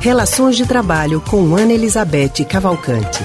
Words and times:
Relações 0.00 0.56
de 0.56 0.66
Trabalho 0.66 1.20
com 1.20 1.54
Ana 1.54 1.74
Elizabeth 1.74 2.42
Cavalcante. 2.48 3.22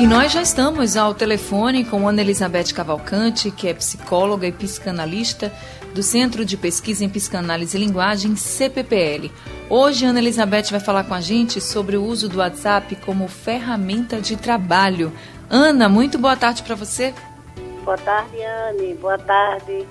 E 0.00 0.06
nós 0.06 0.30
já 0.30 0.40
estamos 0.40 0.96
ao 0.96 1.12
telefone 1.12 1.84
com 1.84 2.08
Ana 2.08 2.20
Elizabeth 2.20 2.72
Cavalcante, 2.72 3.50
que 3.50 3.66
é 3.66 3.74
psicóloga 3.74 4.46
e 4.46 4.52
psicanalista 4.52 5.52
do 5.92 6.00
Centro 6.00 6.44
de 6.44 6.56
Pesquisa 6.56 7.04
em 7.04 7.08
Psicanálise 7.08 7.76
e 7.76 7.80
Linguagem, 7.80 8.36
CPPL. 8.36 9.32
Hoje, 9.68 10.06
Ana 10.06 10.20
Elizabeth 10.20 10.70
vai 10.70 10.78
falar 10.78 11.02
com 11.02 11.14
a 11.14 11.20
gente 11.20 11.60
sobre 11.60 11.96
o 11.96 12.04
uso 12.04 12.28
do 12.28 12.38
WhatsApp 12.38 12.94
como 13.04 13.26
ferramenta 13.26 14.20
de 14.20 14.36
trabalho. 14.36 15.12
Ana, 15.50 15.88
muito 15.88 16.18
boa 16.18 16.36
tarde 16.36 16.62
para 16.62 16.76
você. 16.76 17.12
Boa 17.84 17.98
tarde, 17.98 18.36
Anne. 18.40 18.94
Boa 18.94 19.18
tarde, 19.18 19.84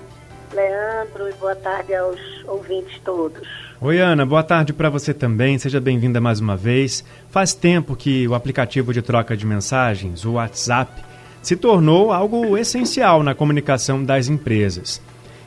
Leandro. 0.50 1.28
E 1.28 1.32
boa 1.34 1.56
tarde 1.56 1.94
aos 1.94 2.18
ouvintes 2.46 2.98
todos. 3.04 3.65
Oi, 3.78 4.00
Ana. 4.00 4.24
Boa 4.24 4.42
tarde 4.42 4.72
para 4.72 4.88
você 4.88 5.12
também. 5.12 5.58
Seja 5.58 5.78
bem-vinda 5.78 6.18
mais 6.18 6.40
uma 6.40 6.56
vez. 6.56 7.04
Faz 7.30 7.52
tempo 7.52 7.94
que 7.94 8.26
o 8.26 8.34
aplicativo 8.34 8.90
de 8.90 9.02
troca 9.02 9.36
de 9.36 9.44
mensagens, 9.44 10.24
o 10.24 10.32
WhatsApp, 10.32 11.04
se 11.42 11.56
tornou 11.56 12.10
algo 12.10 12.56
essencial 12.56 13.22
na 13.22 13.34
comunicação 13.34 14.02
das 14.02 14.28
empresas. 14.28 15.02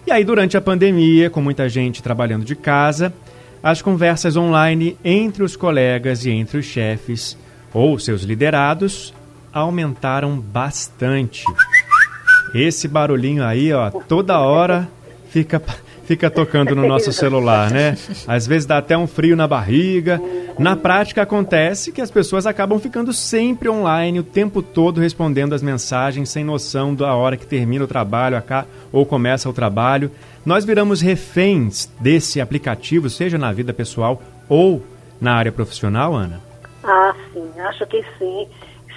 E 0.06 0.12
aí, 0.12 0.24
durante 0.24 0.56
a 0.56 0.62
pandemia, 0.62 1.28
com 1.32 1.42
muita 1.42 1.68
gente 1.68 2.04
trabalhando 2.04 2.46
de 2.46 2.56
casa, 2.56 3.12
as 3.64 3.82
conversas 3.82 4.38
online 4.38 4.96
entre 5.04 5.42
os 5.42 5.56
colegas 5.56 6.24
e 6.24 6.30
entre 6.30 6.60
os 6.60 6.66
chefes 6.66 7.36
ou 7.74 7.98
seus 7.98 8.22
liderados 8.22 9.12
aumentaram 9.52 10.40
bastante. 10.40 11.44
Esse 12.54 12.88
barulhinho 12.88 13.44
aí, 13.44 13.74
ó, 13.74 13.90
toda 13.90 14.40
hora 14.40 14.88
fica 15.32 15.60
fica 16.10 16.28
tocando 16.28 16.76
no 16.76 16.88
nosso 16.88 17.14
celular, 17.14 17.70
né? 17.70 17.96
Às 18.28 18.48
vezes 18.48 18.66
dá 18.66 18.80
até 18.80 18.98
um 18.98 19.06
frio 19.06 19.36
na 19.36 19.48
barriga. 19.48 20.20
Na 20.58 20.76
prática 20.76 21.22
acontece 21.22 21.92
que 21.92 22.02
as 22.02 22.10
pessoas 22.10 22.48
acabam 22.48 22.80
ficando 22.80 23.14
sempre 23.14 23.70
online 23.70 24.20
o 24.20 24.24
tempo 24.24 24.64
todo 24.64 25.00
respondendo 25.00 25.54
as 25.54 25.62
mensagens 25.62 26.32
sem 26.32 26.44
noção 26.44 26.96
da 26.96 27.14
hora 27.14 27.38
que 27.38 27.46
termina 27.46 27.84
o 27.84 27.88
trabalho 27.88 28.44
ou 28.92 29.06
começa 29.06 29.48
o 29.48 29.54
trabalho. 29.54 30.10
Nós 30.44 30.66
viramos 30.66 31.00
reféns 31.00 31.88
desse 32.00 32.42
aplicativo, 32.42 33.08
seja 33.08 33.38
na 33.38 33.52
vida 33.52 33.72
pessoal 33.72 34.20
ou 34.50 34.84
na 35.22 35.36
área 35.36 35.52
profissional, 35.52 36.16
Ana? 36.16 36.42
Ah, 36.84 37.14
sim, 37.32 37.52
acho 37.60 37.86
que 37.86 38.04
sim. 38.18 38.48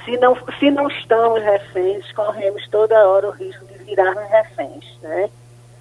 Se 0.06 0.16
não, 0.16 0.34
se 0.58 0.70
não 0.70 0.88
estamos 0.88 1.42
reféns, 1.42 2.10
corremos 2.12 2.66
toda 2.68 3.06
hora 3.06 3.28
o 3.28 3.32
risco 3.32 3.66
de 3.66 3.84
virarmos 3.84 4.24
reféns, 4.30 4.98
né? 5.02 5.28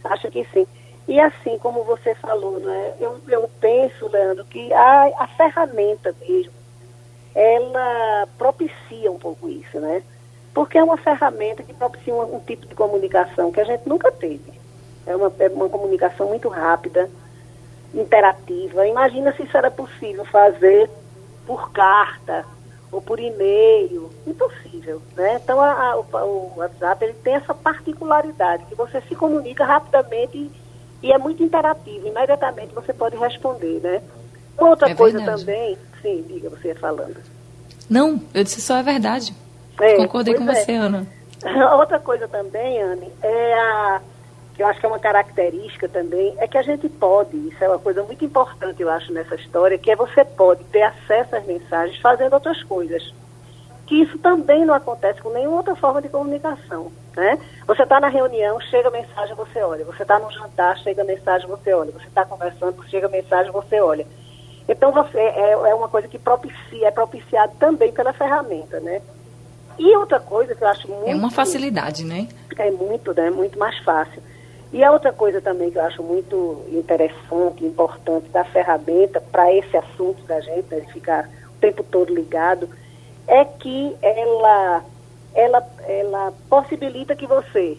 Acho 0.03 0.29
que 0.29 0.45
sim. 0.53 0.67
E 1.07 1.19
assim 1.19 1.57
como 1.57 1.83
você 1.83 2.15
falou, 2.15 2.59
né, 2.59 2.93
eu, 2.99 3.19
eu 3.27 3.49
penso, 3.59 4.07
Leandro, 4.07 4.45
que 4.45 4.71
a, 4.73 5.11
a 5.19 5.27
ferramenta 5.27 6.15
mesmo, 6.21 6.53
ela 7.33 8.27
propicia 8.37 9.11
um 9.11 9.17
pouco 9.17 9.49
isso, 9.49 9.79
né? 9.79 10.03
Porque 10.53 10.77
é 10.77 10.83
uma 10.83 10.97
ferramenta 10.97 11.63
que 11.63 11.73
propicia 11.73 12.13
um, 12.13 12.35
um 12.35 12.39
tipo 12.39 12.67
de 12.67 12.75
comunicação 12.75 13.51
que 13.51 13.61
a 13.61 13.63
gente 13.63 13.87
nunca 13.87 14.11
teve. 14.11 14.53
É 15.05 15.15
uma, 15.15 15.31
é 15.39 15.47
uma 15.49 15.69
comunicação 15.69 16.27
muito 16.27 16.49
rápida, 16.49 17.09
interativa. 17.93 18.85
Imagina 18.85 19.33
se 19.33 19.43
isso 19.43 19.57
era 19.57 19.71
possível 19.71 20.25
fazer 20.25 20.89
por 21.45 21.71
carta, 21.71 22.45
ou 22.91 23.01
por 23.01 23.19
e-mail, 23.19 24.09
impossível, 24.27 25.01
né? 25.15 25.39
Então 25.41 25.61
a, 25.61 25.71
a, 25.71 25.97
o, 25.97 26.05
o, 26.11 26.53
WhatsApp 26.57 27.05
ele 27.05 27.13
tem 27.13 27.35
essa 27.35 27.53
particularidade 27.53 28.65
que 28.65 28.75
você 28.75 29.01
se 29.01 29.15
comunica 29.15 29.63
rapidamente 29.63 30.51
e, 31.01 31.11
é 31.11 31.17
muito 31.17 31.43
interativo, 31.43 32.07
imediatamente 32.07 32.73
você 32.73 32.93
pode 32.93 33.17
responder, 33.17 33.79
né? 33.81 34.01
Outra 34.57 34.89
é 34.89 34.95
coisa 34.95 35.17
verdade. 35.17 35.45
também, 35.45 35.77
sim, 36.01 36.23
diga 36.27 36.49
você 36.49 36.69
ia 36.69 36.75
falando. 36.75 37.17
Não, 37.89 38.21
eu 38.33 38.43
disse 38.43 38.61
só 38.61 38.75
a 38.75 38.81
verdade. 38.81 39.33
É, 39.79 39.95
Concordei 39.95 40.35
com 40.35 40.49
é. 40.49 40.55
você, 40.55 40.73
Ana. 40.73 41.07
Outra 41.77 41.99
coisa 41.99 42.27
também, 42.27 42.81
Anne, 42.81 43.11
é 43.21 43.53
a 43.53 44.01
que 44.53 44.61
eu 44.61 44.67
acho 44.67 44.79
que 44.79 44.85
é 44.85 44.89
uma 44.89 44.99
característica 44.99 45.87
também, 45.87 46.35
é 46.37 46.47
que 46.47 46.57
a 46.57 46.61
gente 46.61 46.87
pode, 46.89 47.35
isso 47.35 47.63
é 47.63 47.67
uma 47.67 47.79
coisa 47.79 48.03
muito 48.03 48.23
importante, 48.23 48.81
eu 48.81 48.89
acho, 48.89 49.11
nessa 49.11 49.35
história, 49.35 49.77
que 49.77 49.89
é 49.89 49.95
você 49.95 50.25
pode 50.25 50.63
ter 50.65 50.83
acesso 50.83 51.35
às 51.35 51.45
mensagens 51.45 51.97
fazendo 51.99 52.33
outras 52.33 52.61
coisas. 52.63 53.13
Que 53.91 54.03
isso 54.03 54.17
também 54.19 54.63
não 54.63 54.73
acontece 54.73 55.21
com 55.21 55.31
nenhuma 55.31 55.57
outra 55.57 55.75
forma 55.75 56.01
de 56.01 56.07
comunicação. 56.07 56.89
Né? 57.13 57.37
Você 57.67 57.83
está 57.83 57.99
na 57.99 58.07
reunião, 58.07 58.57
chega 58.61 58.87
a 58.87 58.91
mensagem, 58.91 59.35
você 59.35 59.61
olha. 59.61 59.83
Você 59.83 60.03
está 60.03 60.17
no 60.17 60.31
jantar, 60.31 60.77
chega 60.77 61.01
a 61.01 61.05
mensagem, 61.05 61.45
você 61.45 61.73
olha. 61.73 61.91
Você 61.91 62.07
está 62.07 62.23
conversando, 62.23 62.81
chega 62.87 63.07
a 63.07 63.09
mensagem, 63.09 63.51
você 63.51 63.81
olha. 63.81 64.07
Então 64.69 64.93
você 64.93 65.17
é, 65.17 65.51
é 65.51 65.75
uma 65.75 65.89
coisa 65.89 66.07
que 66.07 66.17
propicia, 66.17 66.87
é 66.87 66.91
propiciado 66.91 67.51
também 67.59 67.91
pela 67.91 68.13
ferramenta, 68.13 68.79
né? 68.79 69.01
E 69.77 69.93
outra 69.97 70.21
coisa 70.21 70.55
que 70.55 70.63
eu 70.63 70.69
acho 70.69 70.87
muito. 70.87 71.09
É 71.09 71.13
uma 71.13 71.29
facilidade, 71.29 72.05
né? 72.05 72.29
É 72.57 72.71
muito, 72.71 73.13
né? 73.13 73.29
Muito 73.29 73.59
mais 73.59 73.77
fácil. 73.79 74.23
E 74.71 74.81
a 74.85 74.91
outra 74.93 75.11
coisa 75.11 75.41
também 75.41 75.69
que 75.69 75.77
eu 75.77 75.83
acho 75.83 76.01
muito 76.01 76.63
interessante, 76.69 77.65
importante 77.65 78.29
da 78.29 78.45
ferramenta 78.45 79.19
para 79.19 79.53
esse 79.53 79.75
assunto 79.75 80.23
da 80.23 80.39
gente, 80.39 80.73
né, 80.73 80.79
de 80.79 80.93
ficar 80.93 81.29
o 81.57 81.59
tempo 81.59 81.83
todo 81.83 82.15
ligado, 82.15 82.69
é 83.27 83.45
que 83.45 83.95
ela, 84.01 84.83
ela, 85.33 85.67
ela 85.87 86.33
possibilita 86.49 87.15
que 87.15 87.27
você 87.27 87.77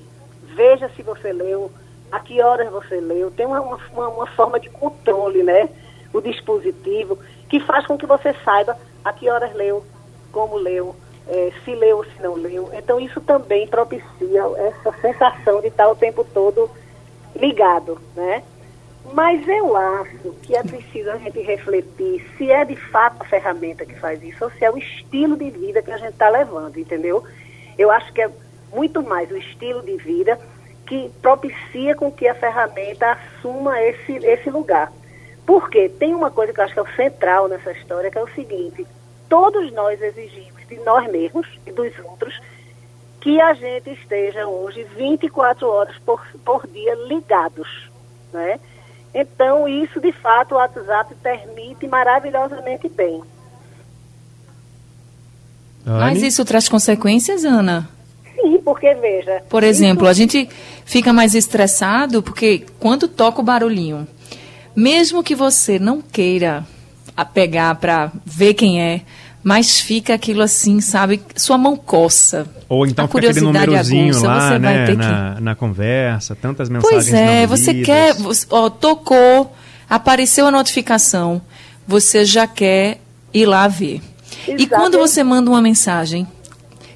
veja 0.54 0.88
se 0.90 1.02
você 1.02 1.32
leu, 1.32 1.70
a 2.10 2.20
que 2.20 2.42
horas 2.42 2.70
você 2.70 3.00
leu, 3.00 3.30
tem 3.30 3.46
uma, 3.46 3.60
uma, 3.60 4.08
uma 4.08 4.26
forma 4.28 4.60
de 4.60 4.68
controle, 4.68 5.42
né? 5.42 5.68
O 6.12 6.20
dispositivo, 6.20 7.18
que 7.48 7.58
faz 7.60 7.86
com 7.86 7.96
que 7.96 8.06
você 8.06 8.34
saiba 8.44 8.76
a 9.04 9.12
que 9.12 9.30
horas 9.30 9.54
leu, 9.54 9.84
como 10.30 10.56
leu, 10.56 10.94
é, 11.26 11.52
se 11.64 11.74
leu 11.74 11.98
ou 11.98 12.04
se 12.04 12.22
não 12.22 12.34
leu. 12.34 12.70
Então 12.72 13.00
isso 13.00 13.20
também 13.20 13.66
propicia 13.66 14.42
essa 14.58 14.92
sensação 15.00 15.60
de 15.60 15.68
estar 15.68 15.88
o 15.88 15.96
tempo 15.96 16.24
todo 16.34 16.70
ligado, 17.34 17.98
né? 18.14 18.42
Mas 19.12 19.46
eu 19.48 19.76
acho 19.76 20.32
que 20.42 20.54
é 20.54 20.62
preciso 20.62 21.10
a 21.10 21.16
gente 21.16 21.40
refletir 21.40 22.24
se 22.36 22.50
é 22.50 22.64
de 22.64 22.76
fato 22.76 23.22
a 23.22 23.24
ferramenta 23.24 23.84
que 23.84 23.98
faz 23.98 24.22
isso 24.22 24.44
ou 24.44 24.50
se 24.50 24.64
é 24.64 24.70
o 24.70 24.78
estilo 24.78 25.36
de 25.36 25.50
vida 25.50 25.82
que 25.82 25.90
a 25.90 25.96
gente 25.96 26.12
está 26.12 26.28
levando, 26.28 26.78
entendeu? 26.78 27.24
Eu 27.76 27.90
acho 27.90 28.12
que 28.12 28.22
é 28.22 28.30
muito 28.72 29.02
mais 29.02 29.30
o 29.30 29.36
estilo 29.36 29.82
de 29.82 29.96
vida 29.96 30.38
que 30.86 31.10
propicia 31.20 31.94
com 31.94 32.10
que 32.10 32.28
a 32.28 32.34
ferramenta 32.34 33.12
assuma 33.12 33.80
esse, 33.82 34.12
esse 34.24 34.50
lugar. 34.50 34.92
Porque 35.44 35.88
tem 35.88 36.14
uma 36.14 36.30
coisa 36.30 36.52
que 36.52 36.60
eu 36.60 36.64
acho 36.64 36.74
que 36.74 36.78
é 36.78 36.82
o 36.82 36.96
central 36.96 37.48
nessa 37.48 37.72
história, 37.72 38.10
que 38.10 38.18
é 38.18 38.22
o 38.22 38.34
seguinte, 38.34 38.86
todos 39.28 39.72
nós 39.72 40.00
exigimos 40.00 40.66
de 40.68 40.76
nós 40.80 41.10
mesmos 41.10 41.46
e 41.66 41.72
dos 41.72 41.92
outros 42.04 42.40
que 43.20 43.40
a 43.40 43.54
gente 43.54 43.90
esteja 43.90 44.46
hoje 44.46 44.84
24 44.96 45.68
horas 45.68 45.96
por, 45.98 46.20
por 46.44 46.66
dia 46.66 46.94
ligados, 47.06 47.90
né? 48.32 48.58
Então, 49.14 49.68
isso, 49.68 50.00
de 50.00 50.12
fato, 50.12 50.54
o 50.54 50.58
WhatsApp 50.58 51.14
permite 51.22 51.86
maravilhosamente 51.86 52.88
bem. 52.88 53.22
Mas 55.84 56.22
isso 56.22 56.44
traz 56.44 56.68
consequências, 56.68 57.44
Ana? 57.44 57.88
Sim, 58.34 58.58
porque, 58.64 58.94
veja... 58.94 59.42
Por 59.48 59.62
exemplo, 59.62 60.04
isso... 60.04 60.10
a 60.10 60.14
gente 60.14 60.48
fica 60.84 61.12
mais 61.12 61.34
estressado 61.34 62.22
porque 62.22 62.64
quando 62.78 63.08
toca 63.08 63.40
o 63.40 63.44
barulhinho, 63.44 64.06
mesmo 64.74 65.22
que 65.22 65.34
você 65.34 65.78
não 65.78 66.00
queira 66.00 66.64
pegar 67.34 67.74
para 67.74 68.10
ver 68.24 68.54
quem 68.54 68.82
é, 68.82 69.02
mas 69.42 69.80
fica 69.80 70.14
aquilo 70.14 70.40
assim, 70.40 70.80
sabe? 70.80 71.20
Sua 71.34 71.58
mão 71.58 71.76
coça. 71.76 72.46
Ou 72.68 72.86
então 72.86 73.08
fica 73.08 73.30
aquele 73.30 73.40
númerozinho 73.40 74.12
aguça, 74.12 74.26
lá, 74.26 74.58
né, 74.58 74.94
na, 74.94 75.34
que... 75.34 75.40
na 75.42 75.54
conversa, 75.54 76.36
tantas 76.36 76.68
mensagens 76.68 77.10
Pois 77.10 77.14
é, 77.14 77.46
você 77.46 77.74
quer, 77.82 78.14
ó, 78.50 78.70
tocou, 78.70 79.52
apareceu 79.90 80.46
a 80.46 80.50
notificação, 80.50 81.42
você 81.86 82.24
já 82.24 82.46
quer 82.46 83.00
ir 83.34 83.46
lá 83.46 83.66
ver. 83.66 84.00
Exatamente. 84.46 84.62
E 84.62 84.66
quando 84.66 84.98
você 84.98 85.24
manda 85.24 85.50
uma 85.50 85.60
mensagem 85.60 86.26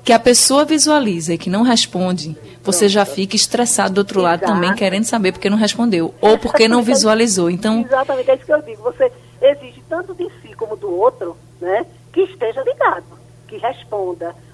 que 0.04 0.12
a 0.12 0.18
pessoa 0.18 0.64
visualiza 0.64 1.34
e 1.34 1.38
que 1.38 1.50
não 1.50 1.62
responde, 1.62 2.36
você 2.62 2.80
Pronto. 2.80 2.92
já 2.92 3.04
fica 3.04 3.34
estressado 3.34 3.94
do 3.94 3.98
outro 3.98 4.20
Exato. 4.20 4.44
lado 4.44 4.54
também, 4.54 4.72
querendo 4.74 5.04
saber 5.04 5.32
porque 5.32 5.50
não 5.50 5.58
respondeu, 5.58 6.14
ou 6.20 6.38
porque 6.38 6.68
não 6.68 6.80
visualizou. 6.82 7.50
Então... 7.50 7.84
Exatamente, 7.84 8.30
é 8.30 8.34
isso 8.36 8.46
que 8.46 8.52
eu 8.52 8.62
digo. 8.62 8.82
Você 8.84 9.10
exige 9.42 9.82
tanto 9.88 10.14
de 10.14 10.24
si 10.40 10.54
como 10.54 10.76
do 10.76 10.88
outro, 10.88 11.36
né? 11.60 11.84
que 12.16 12.22
esteja 12.22 12.62
ligado, 12.62 13.04
que 13.46 13.58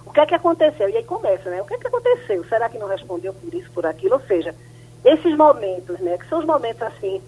O 0.05 0.11
que 0.13 0.21
é 0.21 0.27
que 0.27 0.35
aconteceu? 0.35 0.89
E 0.89 0.97
aí 0.97 1.05
começa, 1.05 1.49
né? 1.51 1.63
O 1.63 1.65
que 1.65 1.75
é 1.75 1.79
que 1.79 1.87
aconteceu? 1.87 2.45
Será 2.45 2.69
que 2.69 2.79
não 2.79 2.89
respondeu 2.89 3.33
por 3.33 3.55
isso, 3.55 3.71
por 3.73 3.87
aquilo? 3.87 4.15
Ou 4.15 4.21
seja, 4.23 4.55
esses 5.05 5.37
momentos, 5.37 5.99
né? 6.01 6.19
Que 6.19 6.29
são 6.29 6.39
os 6.39 6.45
momentos 6.45 6.83
assim 6.83 7.21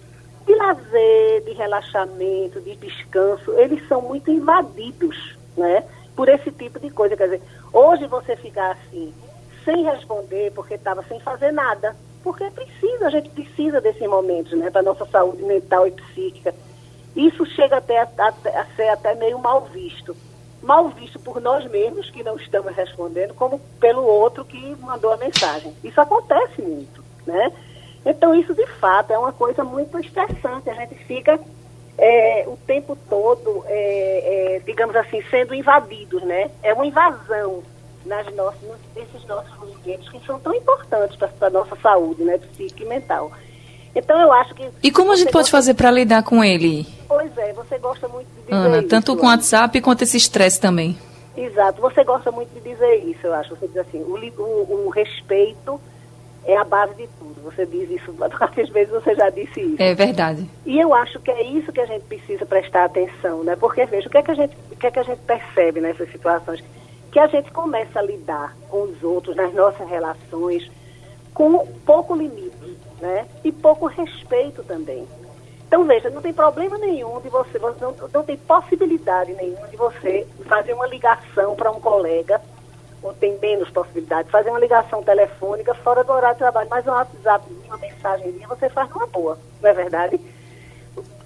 de 0.45 0.53
lazer, 0.53 1.43
de 1.43 1.53
relaxamento, 1.53 2.61
de 2.61 2.75
descanso, 2.75 3.51
eles 3.53 3.85
são 3.87 4.01
muito 4.01 4.29
invadidos, 4.29 5.35
né? 5.57 5.83
Por 6.15 6.29
esse 6.29 6.51
tipo 6.51 6.79
de 6.79 6.89
coisa. 6.91 7.17
Quer 7.17 7.25
dizer, 7.25 7.41
hoje 7.73 8.05
você 8.05 8.35
ficar 8.35 8.71
assim, 8.71 9.13
sem 9.63 9.83
responder, 9.83 10.51
porque 10.53 10.75
estava 10.75 11.03
sem 11.03 11.19
fazer 11.19 11.51
nada. 11.51 11.95
Porque 12.23 12.49
precisa, 12.51 13.07
a 13.07 13.09
gente 13.09 13.29
precisa 13.29 13.81
desses 13.81 14.07
momentos, 14.07 14.51
né? 14.57 14.69
Para 14.69 14.81
nossa 14.81 15.05
saúde 15.05 15.43
mental 15.43 15.87
e 15.87 15.91
psíquica. 15.91 16.53
isso 17.15 17.45
chega 17.45 17.77
até 17.77 18.01
a, 18.01 18.07
a, 18.17 18.29
a 18.61 18.65
ser 18.75 18.89
até 18.89 19.15
meio 19.15 19.39
mal 19.39 19.61
visto. 19.65 20.15
Mal 20.65 20.89
visto 20.89 21.19
por 21.19 21.39
nós 21.39 21.69
mesmos, 21.69 22.09
que 22.09 22.23
não 22.23 22.35
estamos 22.37 22.75
respondendo, 22.75 23.35
como 23.35 23.59
pelo 23.79 24.03
outro 24.03 24.43
que 24.43 24.75
mandou 24.81 25.13
a 25.13 25.17
mensagem. 25.17 25.73
Isso 25.83 26.01
acontece 26.01 26.61
muito, 26.61 27.03
né? 27.25 27.51
Então, 28.03 28.33
isso 28.35 28.53
de 28.53 28.65
fato 28.65 29.13
é 29.13 29.17
uma 29.17 29.31
coisa 29.31 29.63
muito 29.63 29.97
estressante. 29.99 30.69
A 30.69 30.73
gente 30.73 30.95
fica 31.05 31.39
é, 31.97 32.45
o 32.47 32.57
tempo 32.57 32.97
todo, 33.09 33.63
é, 33.67 34.55
é, 34.55 34.59
digamos 34.65 34.95
assim, 34.95 35.21
sendo 35.29 35.53
invadidos, 35.53 36.23
né? 36.23 36.49
É 36.63 36.73
uma 36.73 36.85
invasão 36.85 37.63
nas 38.05 38.33
nossas, 38.35 38.61
nesses 38.95 39.25
nossos 39.25 39.55
movimentos 39.57 40.09
que 40.09 40.19
são 40.25 40.39
tão 40.39 40.53
importantes 40.53 41.15
para 41.15 41.47
a 41.47 41.49
nossa 41.49 41.75
saúde, 41.77 42.23
né? 42.23 42.37
Psíquica 42.37 42.83
e 42.83 42.87
mental. 42.87 43.31
Então 43.95 44.19
eu 44.19 44.31
acho 44.33 44.53
que. 44.53 44.69
E 44.83 44.91
como 44.91 45.13
a 45.13 45.15
gente 45.15 45.31
pode 45.31 45.49
fazer 45.49 45.73
para 45.73 45.89
lidar 45.89 46.23
com 46.23 46.43
ele? 46.43 46.85
Pois 47.07 47.35
é, 47.37 47.53
você 47.53 47.77
gosta 47.77 48.07
muito 48.09 48.27
de 48.27 48.41
dizer 48.41 48.53
Ana, 48.53 48.79
isso, 48.79 48.87
tanto 48.89 49.15
com 49.15 49.25
o 49.25 49.29
WhatsApp 49.29 49.79
quanto 49.81 50.03
esse 50.03 50.17
estresse 50.17 50.59
também. 50.59 50.97
Exato, 51.37 51.81
você 51.81 52.03
gosta 52.03 52.31
muito 52.31 52.49
de 52.53 52.61
dizer 52.61 52.95
isso, 53.05 53.25
eu 53.25 53.33
acho. 53.33 53.55
Você 53.55 53.67
diz 53.67 53.77
assim, 53.77 53.99
o, 54.01 54.15
o, 54.15 54.85
o 54.87 54.89
respeito 54.89 55.79
é 56.45 56.57
a 56.57 56.63
base 56.63 56.93
de 56.95 57.07
tudo. 57.19 57.41
Você 57.43 57.65
diz 57.65 57.89
isso 57.89 58.11
várias 58.13 58.69
vezes, 58.69 58.93
você 58.93 59.15
já 59.15 59.29
disse 59.29 59.61
isso. 59.61 59.81
É 59.81 59.93
verdade. 59.93 60.49
E 60.65 60.79
eu 60.79 60.93
acho 60.93 61.19
que 61.19 61.31
é 61.31 61.43
isso 61.43 61.71
que 61.71 61.79
a 61.81 61.85
gente 61.85 62.03
precisa 62.03 62.45
prestar 62.45 62.85
atenção, 62.85 63.43
né? 63.43 63.55
Porque 63.55 63.85
veja, 63.85 64.07
o 64.07 64.11
que 64.11 64.17
é 64.17 64.23
que 64.23 64.31
a 64.31 64.35
gente, 64.35 64.55
o 64.71 64.75
que 64.75 64.87
é 64.87 64.91
que 64.91 64.99
a 64.99 65.03
gente 65.03 65.19
percebe 65.19 65.81
nessas 65.81 66.11
situações? 66.11 66.63
Que 67.11 67.19
a 67.19 67.27
gente 67.27 67.51
começa 67.51 67.99
a 67.99 68.03
lidar 68.03 68.55
com 68.69 68.83
os 68.83 69.03
outros 69.03 69.35
nas 69.35 69.53
nossas 69.53 69.87
relações 69.89 70.69
com 71.33 71.67
pouco 71.85 72.15
limite, 72.15 72.64
né? 73.05 73.27
E 73.43 73.51
pouco 73.51 73.85
respeito 73.85 74.63
também. 74.63 75.07
Então, 75.67 75.83
veja, 75.85 76.09
não 76.09 76.21
tem 76.21 76.33
problema 76.33 76.77
nenhum 76.77 77.19
de 77.21 77.29
você, 77.29 77.57
você 77.57 77.83
não, 77.83 77.95
não 78.13 78.23
tem 78.23 78.37
possibilidade 78.37 79.33
nenhuma 79.33 79.67
de 79.67 79.77
você 79.77 80.27
fazer 80.45 80.73
uma 80.73 80.87
ligação 80.87 81.55
para 81.55 81.71
um 81.71 81.79
colega, 81.79 82.41
ou 83.01 83.13
tem 83.13 83.37
menos 83.39 83.69
possibilidade, 83.69 84.25
de 84.25 84.31
fazer 84.31 84.49
uma 84.49 84.59
ligação 84.59 85.03
telefônica 85.03 85.73
fora 85.75 86.03
do 86.03 86.11
horário 86.11 86.35
de 86.35 86.39
trabalho, 86.39 86.69
mas 86.69 86.85
um 86.87 86.91
WhatsApp, 86.91 87.45
uma 87.65 87.77
mensagem 87.77 88.31
você 88.47 88.69
faz 88.69 88.89
numa 88.89 89.07
boa, 89.07 89.37
não 89.61 89.69
é 89.69 89.73
verdade? 89.73 90.19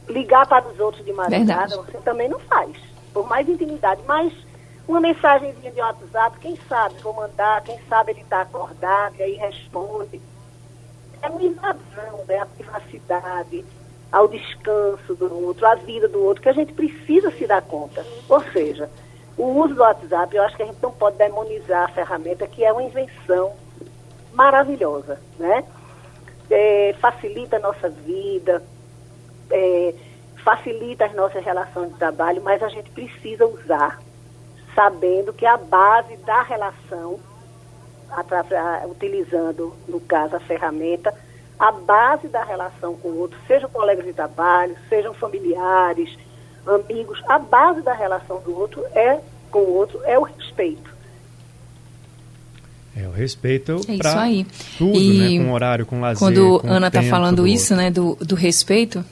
Ligar 0.08 0.48
para 0.48 0.68
os 0.68 0.80
outros 0.80 1.06
de 1.06 1.14
madrugada, 1.14 1.76
você 1.76 1.98
também 2.00 2.28
não 2.28 2.40
faz, 2.40 2.76
por 3.14 3.28
mais 3.28 3.48
intimidade, 3.48 4.02
mas 4.08 4.34
uma 4.88 5.00
mensagem 5.00 5.54
de 5.54 5.80
WhatsApp, 5.80 6.40
quem 6.40 6.58
sabe 6.68 6.96
vou 7.02 7.14
mandar, 7.14 7.62
quem 7.62 7.78
sabe 7.88 8.14
ele 8.14 8.22
está 8.22 8.42
acordado 8.42 9.16
e 9.20 9.24
aí 9.24 9.34
responde. 9.36 10.20
É 11.22 11.30
uma 11.30 11.42
invasão 11.42 12.26
né, 12.28 12.40
à 12.40 12.46
privacidade, 12.46 13.66
ao 14.12 14.28
descanso 14.28 15.16
do 15.16 15.46
outro, 15.46 15.66
à 15.66 15.76
vida 15.76 16.08
do 16.08 16.24
outro, 16.24 16.42
que 16.42 16.50
a 16.50 16.54
gente 16.54 16.74
precisa 16.74 17.32
se 17.32 17.46
dar 17.46 17.62
conta. 17.62 18.06
Ou 18.28 18.42
seja, 18.52 18.90
o 19.38 19.46
uso 19.46 19.76
do 19.76 19.82
WhatsApp, 19.82 20.36
eu 20.36 20.44
acho 20.44 20.56
que 20.56 20.64
a 20.64 20.66
gente 20.66 20.82
não 20.82 20.92
pode 20.92 21.18
demonizar 21.18 21.86
a 21.86 21.94
ferramenta, 21.94 22.48
que 22.48 22.64
é 22.64 22.72
uma 22.72 22.84
invenção 22.84 23.54
maravilhosa, 24.34 25.20
né? 25.38 25.64
É, 26.50 26.96
facilita 27.00 27.58
a 27.58 27.60
nossa 27.60 27.90
vida, 27.90 28.64
é, 29.52 29.94
facilita 30.44 31.06
as 31.06 31.14
nossas 31.14 31.44
relações 31.44 31.90
de 31.92 31.98
trabalho, 32.00 32.42
mas 32.42 32.64
a 32.64 32.70
gente 32.70 32.90
precisa 32.90 33.46
usar 33.46 34.00
sabendo 34.76 35.34
que 35.34 35.46
a 35.46 35.58
base 35.58 36.16
da 36.18 36.42
relação, 36.42 37.20
utilizando, 38.90 39.74
no 39.88 40.00
caso, 40.00 40.36
a 40.36 40.40
ferramenta, 40.40 41.14
a 41.58 41.72
base 41.72 42.28
da 42.28 42.44
relação 42.44 42.96
com 42.96 43.10
o 43.10 43.20
outro, 43.20 43.38
sejam 43.48 43.70
colegas 43.70 44.06
de 44.06 44.14
trabalho, 44.14 44.76
sejam 44.88 45.14
familiares, 45.14 46.18
amigos, 46.66 47.22
a 47.28 47.38
base 47.38 47.82
da 47.82 47.94
relação 47.94 48.42
do 48.42 48.58
outro 48.58 48.86
é 48.94 49.20
com 49.52 49.60
o 49.60 49.76
outro 49.76 50.02
é 50.06 50.18
o 50.18 50.24
respeito. 50.24 50.90
É 52.96 53.08
o 53.08 53.12
respeito 53.12 53.80
é 53.88 53.98
para 53.98 54.28
tudo, 54.78 54.98
e 54.98 55.38
né? 55.40 55.46
Com 55.46 55.54
horário, 55.54 55.86
com 55.86 56.02
lazer. 56.02 56.20
Quando 56.20 56.60
com 56.60 56.68
Ana 56.68 56.88
está 56.88 57.02
falando 57.04 57.48
isso, 57.48 57.74
outro. 57.74 57.86
né, 57.86 57.92
do, 57.92 58.16
do 58.16 58.36
respeito, 58.36 59.04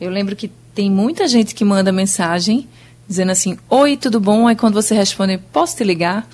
eu 0.00 0.10
lembro 0.10 0.36
que 0.36 0.48
tem 0.74 0.90
muita 0.90 1.26
gente 1.26 1.54
que 1.54 1.64
manda 1.64 1.90
mensagem 1.90 2.68
dizendo 3.08 3.32
assim: 3.32 3.58
Oi, 3.68 3.96
tudo 3.96 4.20
bom? 4.20 4.46
Aí 4.46 4.54
quando 4.54 4.74
você 4.74 4.94
responde, 4.94 5.38
posso 5.52 5.76
te 5.76 5.84
ligar? 5.84 6.28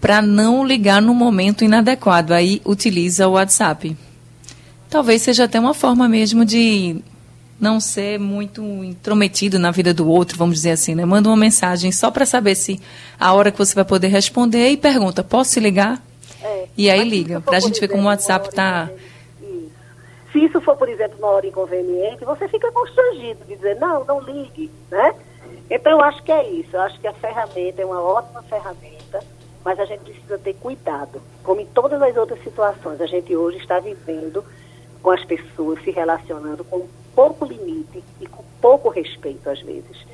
Para 0.00 0.22
não 0.22 0.64
ligar 0.64 1.02
no 1.02 1.14
momento 1.14 1.64
inadequado. 1.64 2.32
Aí 2.32 2.60
utiliza 2.64 3.28
o 3.28 3.32
WhatsApp. 3.32 3.96
Talvez 4.88 5.22
seja 5.22 5.44
até 5.44 5.60
uma 5.60 5.74
forma 5.74 6.08
mesmo 6.08 6.44
de 6.44 7.02
não 7.60 7.78
ser 7.78 8.18
muito 8.18 8.62
intrometido 8.82 9.58
na 9.58 9.70
vida 9.70 9.92
do 9.92 10.08
outro, 10.08 10.38
vamos 10.38 10.56
dizer 10.56 10.70
assim, 10.70 10.94
né? 10.94 11.04
Manda 11.04 11.28
uma 11.28 11.36
mensagem 11.36 11.92
só 11.92 12.10
para 12.10 12.24
saber 12.24 12.54
se 12.54 12.80
a 13.18 13.34
hora 13.34 13.52
que 13.52 13.58
você 13.58 13.74
vai 13.74 13.84
poder 13.84 14.08
responder 14.08 14.70
e 14.70 14.76
pergunta: 14.76 15.22
posso 15.22 15.52
te 15.52 15.60
ligar? 15.60 16.02
É. 16.42 16.66
E 16.76 16.88
aí 16.88 17.06
liga, 17.06 17.40
para 17.40 17.58
a 17.58 17.60
gente 17.60 17.78
ver 17.78 17.88
como 17.88 18.04
o 18.04 18.06
WhatsApp 18.06 18.48
está. 18.48 18.88
Se 20.32 20.44
isso 20.44 20.60
for, 20.60 20.76
por 20.76 20.88
exemplo, 20.88 21.18
uma 21.18 21.28
hora 21.28 21.46
inconveniente, 21.46 22.24
você 22.24 22.48
fica 22.48 22.70
constrangido 22.72 23.44
de 23.46 23.56
dizer: 23.56 23.76
não, 23.76 24.04
não 24.04 24.20
ligue, 24.20 24.70
né? 24.90 25.14
Então, 25.68 25.92
eu 25.92 26.00
acho 26.02 26.22
que 26.22 26.32
é 26.32 26.48
isso. 26.50 26.70
Eu 26.72 26.80
acho 26.80 26.98
que 27.00 27.06
a 27.06 27.12
ferramenta 27.12 27.82
é 27.82 27.84
uma 27.84 28.00
ótima 28.02 28.42
ferramenta, 28.44 29.22
mas 29.64 29.78
a 29.78 29.84
gente 29.84 30.00
precisa 30.00 30.38
ter 30.38 30.54
cuidado. 30.54 31.20
Como 31.42 31.60
em 31.60 31.66
todas 31.66 32.00
as 32.00 32.16
outras 32.16 32.42
situações, 32.42 33.00
a 33.00 33.06
gente 33.06 33.34
hoje 33.34 33.58
está 33.58 33.78
vivendo 33.78 34.44
com 35.02 35.10
as 35.10 35.24
pessoas, 35.24 35.82
se 35.82 35.90
relacionando 35.90 36.64
com 36.64 36.86
pouco 37.14 37.44
limite 37.44 38.02
e 38.20 38.26
com 38.26 38.44
pouco 38.60 38.88
respeito, 38.88 39.48
às 39.48 39.60
vezes. 39.60 40.04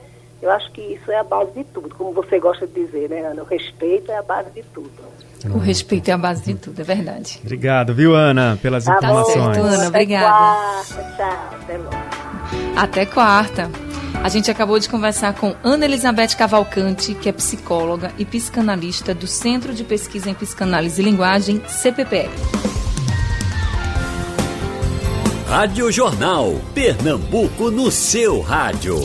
Eu 0.40 0.50
acho 0.50 0.70
que 0.72 0.80
isso 0.80 1.10
é 1.10 1.18
a 1.18 1.24
base 1.24 1.52
de 1.52 1.64
tudo, 1.64 1.94
como 1.94 2.12
você 2.12 2.38
gosta 2.38 2.66
de 2.66 2.84
dizer, 2.84 3.08
né, 3.08 3.20
Ana? 3.20 3.42
O 3.42 3.46
respeito 3.46 4.12
é 4.12 4.16
a 4.16 4.22
base 4.22 4.50
de 4.50 4.62
tudo. 4.62 4.90
O 5.54 5.58
respeito 5.58 6.08
é 6.08 6.12
a 6.12 6.18
base 6.18 6.52
de 6.52 6.54
tudo, 6.54 6.80
é 6.80 6.84
verdade. 6.84 7.40
Obrigado, 7.42 7.94
viu, 7.94 8.14
Ana, 8.14 8.58
pelas 8.60 8.84
tá 8.84 8.96
informações. 8.96 9.56
Bom, 9.56 9.64
Ana, 9.64 9.88
obrigada. 9.88 10.26
Quarta, 10.28 11.16
tchau, 11.16 11.58
até 11.62 11.76
logo. 11.78 11.96
Até 12.76 13.06
quarta. 13.06 13.85
A 14.26 14.28
gente 14.28 14.50
acabou 14.50 14.76
de 14.76 14.88
conversar 14.88 15.34
com 15.34 15.54
Ana 15.62 15.84
Elizabeth 15.84 16.34
Cavalcante, 16.36 17.14
que 17.14 17.28
é 17.28 17.32
psicóloga 17.32 18.12
e 18.18 18.24
psicanalista 18.24 19.14
do 19.14 19.24
Centro 19.24 19.72
de 19.72 19.84
Pesquisa 19.84 20.28
em 20.28 20.34
Psicanálise 20.34 21.00
e 21.00 21.04
Linguagem, 21.04 21.62
CPPL. 21.68 22.32
Rádio 25.46 25.92
Jornal, 25.92 26.60
Pernambuco 26.74 27.70
no 27.70 27.88
seu 27.88 28.40
rádio. 28.40 28.96